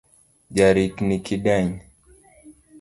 [0.55, 1.73] Jarikni kideny